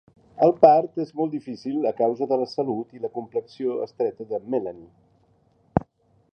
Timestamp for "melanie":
4.55-5.89